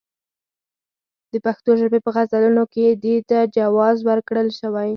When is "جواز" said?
3.57-3.97